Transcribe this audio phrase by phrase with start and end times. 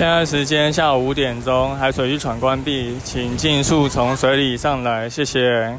[0.00, 5.76] 现在时间下午五点钟，海水浴场关闭，请尽速从水里上来，谢谢。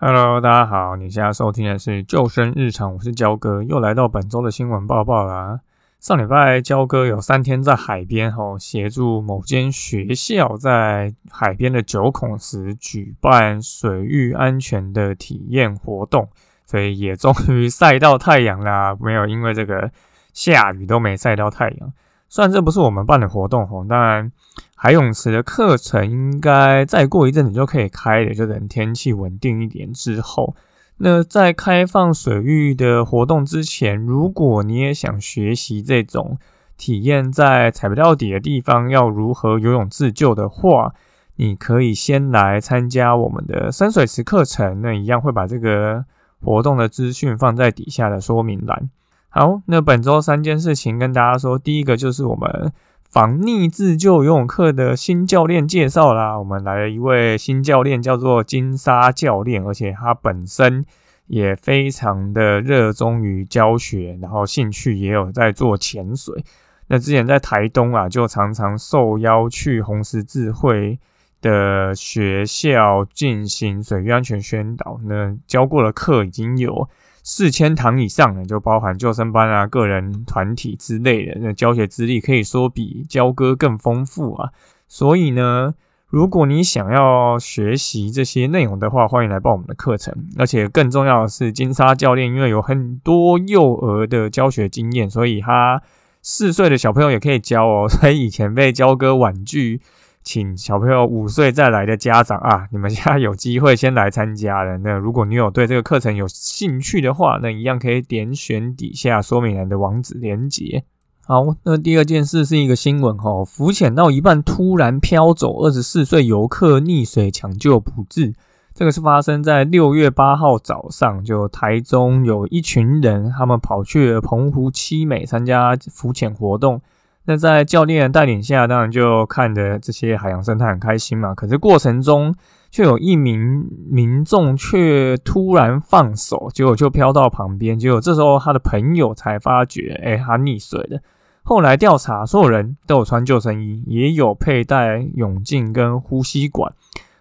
[0.00, 5.60] Hello，大家好，你现在收听的是救生日常，我是焦哥，又来到本周的新闻报报啦。
[6.00, 16.28] 上礼拜焦哥有三天在海边吼，协助某间学校在海边的九孔时举办水域安全的体验活动，
[16.66, 19.92] 所以也终于晒到太阳啦，没有因为这个。
[20.32, 21.92] 下雨都没晒到太阳，
[22.28, 24.32] 虽然这不是我们办的活动吼，当然
[24.74, 30.56] 海泳池的课程应该再过一阵子就可以开的，就等天气稳定一点之后。
[30.98, 36.38] 那在开放水域的活动之前，如果你也想学习这种
[36.76, 40.94] 体验在踩不到底的地方要如何游泳自救的话，
[41.36, 46.04] 你可以先来参加我们的深水池课程，那一样会把这个
[46.40, 48.90] 活动的资讯放在底下的说明栏。
[49.34, 52.70] 好，那本周三件事情跟大家说，第一个就是我们
[53.08, 56.38] 防溺自救游泳课的新教练介绍啦。
[56.38, 60.84] 我们来了一位新教练，叫做金沙教练，而且他本身
[61.28, 66.44] 也非常的热衷于教学，然后兴趣也有在做潜水。
[66.88, 70.98] 那之前在台东啊，就常常受邀去红十字会
[71.40, 75.00] 的学校进行水域安全宣导。
[75.04, 76.86] 那教过的课已经有。
[77.22, 84.50] 四千堂以上呢，就包含救生班啊、个人团体之类的，那教学资历可以说比教哥更丰富啊。
[84.88, 85.74] 所以呢，
[86.08, 90.12] 如果你想要学习这些内容的话，欢迎来报我们的课程。
[90.36, 95.80] 而且更重要的是，金沙教练因为有很多幼儿的教学经验，所以他
[96.20, 97.88] 四岁的小朋友也可以教哦。
[97.88, 99.80] 所以以前被教哥婉拒。
[100.22, 104.78] 请小朋友五岁再来的家长啊，你们现在有机会先来参加了。
[104.78, 110.84] 那如果你有对这个课程有兴趣的话，那一样可以点选底下说明栏的网址连接。
[111.24, 118.34] 好，那第二件事是一个新闻哈，浮潜到一半突然飘走，二十四岁游客溺水抢救不治。
[118.74, 126.80] 这个是发生在六月八号早上，就台中有一群人，他们跑去了澎湖七美参加浮潜活动。
[127.24, 131.34] 那在教练带领下，当然就看着这些海洋生态很开心嘛。
[131.34, 132.34] 可是过程中
[132.70, 137.78] 却有一名民众却突然放手，结果就飘到旁边。
[137.78, 141.00] 结果这时候他的朋友才发觉，哎，他溺水了。
[141.44, 146.72] 后来调查，所有人都有穿救生衣，也有佩戴泳镜跟呼吸管，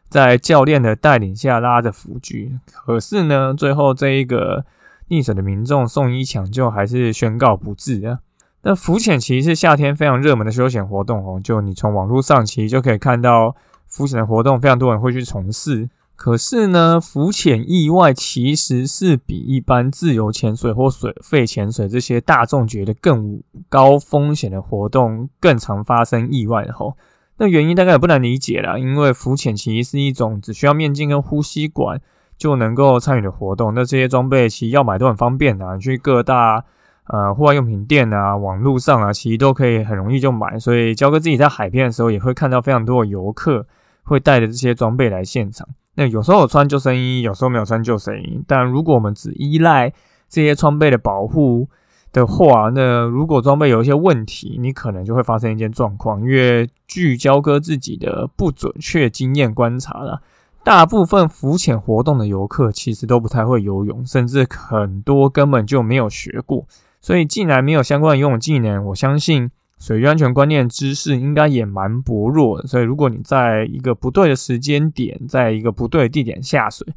[0.09, 2.57] 在教练的带领下拉着浮具。
[2.71, 4.65] 可是呢，最后这一个
[5.09, 8.19] 溺水的民众送医抢救，还是宣告不治啊。
[8.63, 13.55] 那浮潜其实是夏天非常热门的休闲活动哦，就你从网络上其实就可以看到
[13.87, 15.89] 浮潜的活动，非常多人会去从事。
[16.15, 26.95] 可是呢，浮潜意外其实是比一般自由潜水或水肺潜水这些大众觉得更高风险的活动更常发生意外的吼。
[27.37, 31.99] 那原因大概也不难理解啦，因为浮潜其实是一种只需要面镜跟呼吸管
[32.37, 36.63] 就能够参与的活动，那这些装备其实要买都很方便的，去各大。
[37.11, 40.57] 呃，户外用品店啊，网络上啊，其实都可以很容易就买。
[40.57, 43.67] 所以，焦哥自己在海边的时候，也会看到非常多的游客
[44.03, 45.67] 会带着这些装备来现场。
[45.95, 48.41] 那有时候有穿救生衣，有时候没有穿救生衣。
[48.47, 49.91] 但如果我们只依赖
[50.29, 51.67] 这些装备的保护
[52.13, 56.21] 的话，那如果装备有一些问题，你可能就会发生一件状况。
[56.21, 60.21] 因为据焦哥自己的不准确经验观察了，
[60.63, 66.65] 大部分浮潜活动的游客其实都不太会游泳，甚至很多根本就没有学过。
[67.01, 69.49] 所以，既然没有相关的游泳技能，我相信
[69.79, 72.67] 水域安全观念知识应该也蛮薄弱的。
[72.67, 76.87] 所以，如果你在一个不对的时间点，在一个不对的地点下水，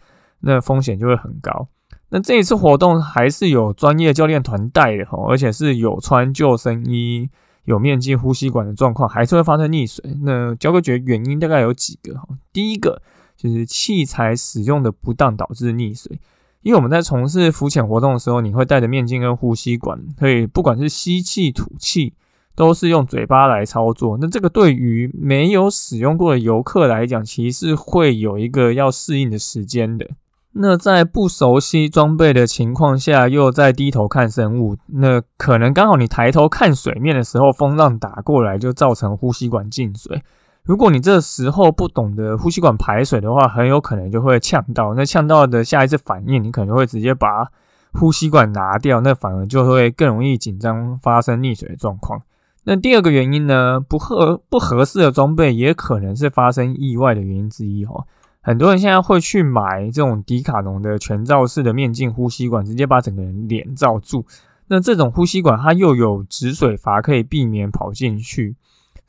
[0.40, 1.68] 那风险就会很高。
[2.10, 7.30] 那这一次活动还是有专业教练团带的哈，而且是有穿救生衣、
[7.64, 10.04] 有面镜、呼吸管的状况，还是会发生溺水。
[10.22, 13.00] 那教哥觉得原因大概有几个哈，第一个
[13.36, 16.20] 就是器材使用的不当导致溺水。
[16.64, 22.14] 因为我们在从事浮潜活动的时候，你会戴着面镜跟呼吸管，所以不管是吸气、吐气，
[22.56, 24.18] 都是用嘴巴来操作。
[24.18, 30.08] 那这个对于没有使用过的游客来讲，其实是会有一个要适应的时间的。
[30.52, 40.22] 那在不熟悉装备的情况下，又在低头看生物，那可能刚好你抬头看水面的时候，风浪打过来，就造成呼吸管进水。
[40.64, 44.94] 如果你这时候不懂得呼吸管排水的话，很有可能就会呛到。
[44.94, 47.46] 那呛到的下一次反应，你可能就会直接把
[47.92, 52.22] 呼吸管拿掉，那反而就会更容易紧张，发生溺水的状况。
[52.64, 58.06] 那第二个原因呢，不合不合适的装备也可能是发生意外的原因之一哦。
[58.40, 64.24] 很多人现在会去买这种迪卡侬的全罩式的面镜呼吸管，直接把整个人脸罩住。
[64.68, 68.56] 那这种呼吸管它又有止水阀，可以避免跑进去，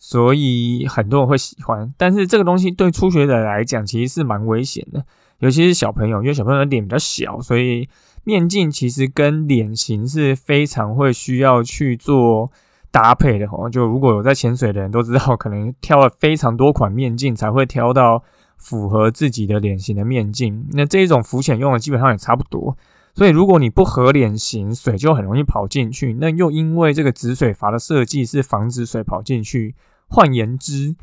[0.08, 1.92] 所以很多人会喜欢。
[1.98, 5.04] 但是这个东西对初学者来讲其实是蛮危险的，
[5.40, 7.90] 尤其是小朋友，因为小朋友的脸比较小，所以
[8.24, 12.52] 面镜其实跟脸型是非常会需要去做
[12.92, 13.68] 搭配的哦。
[13.68, 18.24] 就如果有在潜水的人都知道，可能挑了非常多款面镜才会挑到。
[18.58, 22.76] 符合自己的脸型的面镜，那这一种浮潜用的基本上也差不多。
[23.14, 26.14] 所以如果你不合脸型，水就很容易跑进去。
[26.22, 29.76] 那又因为这个止水阀的设计是防止水跑进去，
[30.08, 30.96] 换言之，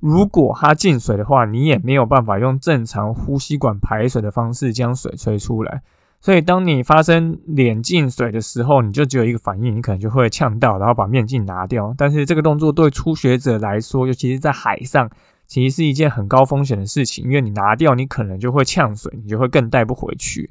[0.00, 5.82] 如果它进水的话，你也没有办法用正常呼吸管排水的方式将水吹出来。
[6.20, 11.94] 所以当你发生脸进水的时候，你就只有一个反应，你可能就会呛到，然后把面镜拿掉。
[11.96, 15.10] 但是这个动作对初学者来说，尤其是在海上。
[15.48, 20.50] 其实是一件很高风险的事情，因为你拿掉，你可能就会呛水，你就会更带不回去。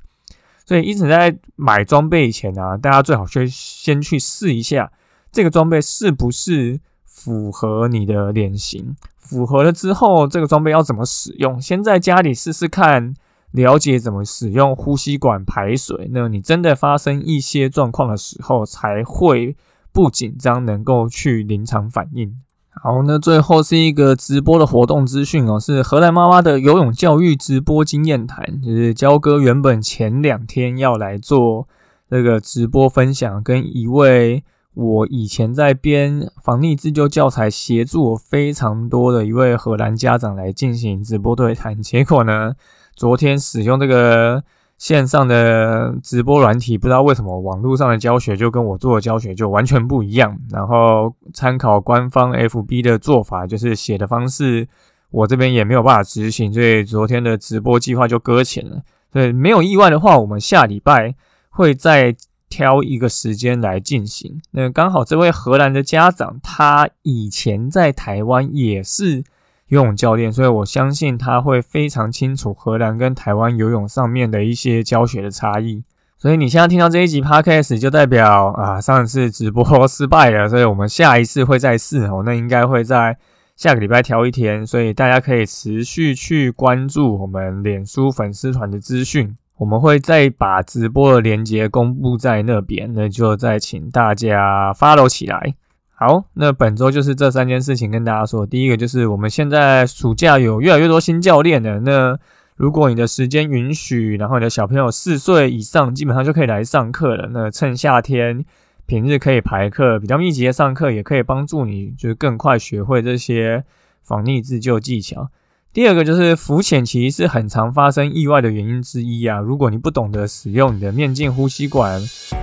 [0.64, 4.92] 所以，因此在买装备以前呢，大家最好先先去试一下
[5.32, 6.80] 这个装备是不是
[7.14, 8.96] 符合你的脸型。
[9.18, 11.62] 符合了之后，这个装备要怎么使用？
[11.62, 13.14] 先在家里试试看，
[13.52, 16.10] 了解怎么使用呼吸管排水。
[16.12, 19.56] 那你真的发生一些状况的时候，才会
[19.92, 22.36] 不紧张，能够去临场反应。
[22.74, 28.62] 好，那最后是一个直播的活动资讯哦，是荷兰妈妈的游泳教育直播经验谈。
[28.62, 31.68] 就是焦哥原本前两天要来做
[32.10, 41.82] 这个直播分享，跟一位我以前在编防溺自救教材协助非常多的一位荷兰家长来进行直播对谈。
[41.82, 42.54] 结果呢，
[42.96, 44.44] 昨天使用这个。
[44.82, 50.36] 线上的直播软体，不知道为什么网络上的教学就跟我做的教学就完全不一样。
[50.50, 54.68] 然后参考官方 FB 的做法，就是写的方式，
[55.12, 58.82] 我这边也没有办法执行，所以昨天的直播计划就搁浅了。
[59.14, 61.14] 所以没有意外的话，我们下礼拜
[61.52, 62.16] 会再
[62.52, 64.42] 挑一个时间来进行。
[64.52, 69.24] 那刚好这位荷兰的家长，他以前在台湾也是。
[69.72, 75.82] 游泳教练，所以我相信他会非常清楚荷兰跟台湾游泳上面的一些教学的差异。
[76.18, 82.22] 所以你现在听到这一集 podcast 就代表啊，上次直播失败了，所以我们下一次会再试哦。
[82.26, 83.16] 那应该会在
[83.56, 95.54] 下个礼拜挑一天，所以大家可以持续去关注我们脸书粉丝团的资讯，我们会再把直播的链接公布在那边，那就再请大家 follow 起来。
[95.92, 98.44] 好，那本周就是这三件事情跟大家说。
[98.44, 101.80] 第一个就是我们现在暑假有越来越多新教练了。
[101.82, 102.18] 那
[102.56, 107.30] 如果你的时间允许，然后你的小朋友四岁以上，基本上就可以来上课了。
[107.32, 108.44] 那趁夏天
[108.88, 113.64] 平日可以排课，比较密集的上课，也可以帮助你就是更快学会这些
[114.02, 115.30] 防溺自救技巧。
[115.74, 119.40] 第二个就是浮潜其实是很常发生意外的原因之一啊。
[119.40, 122.02] 如果你不懂得使用你的面镜呼吸管，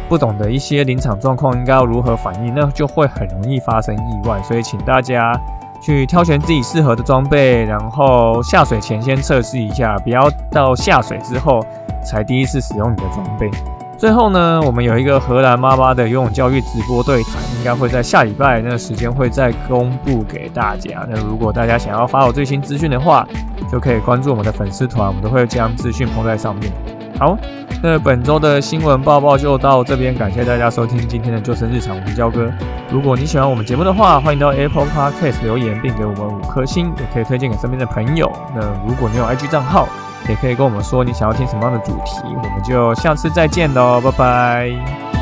[0.09, 4.43] 不懂得一些临场状况应该要如何反应，那就会很容易发生意外。
[4.43, 5.39] 所以请大家
[5.79, 11.63] 去挑选自己适合的装备，然后下水前先测试一下，不要到下水之后
[12.03, 13.51] 才第一次使用你的装备。
[13.99, 21.05] 最后呢，我们有一个荷兰妈妈的游泳教育直播对谈，应该会在下礼拜那个时间会再公布给大家。
[21.11, 23.27] 那如果大家想要发我最新资讯的话，
[23.71, 26.73] 就可以关注我们的粉丝团，我们都会将资讯放在上面。
[27.19, 27.37] 好，
[27.83, 32.49] 那本周的新闻报报就到这边，感谢大家收听今天的救生日常，我是焦哥。
[32.93, 38.31] 如果你喜欢我们节目的话，欢迎到 Apple Podcast 留言，并给我们五颗星，也可以推荐给身边的朋友。
[38.55, 39.89] 那如果你有 IG 账号，
[40.29, 45.18] 也可以跟我们说你想要听什么样的主题，我们就下次再见喽，拜拜。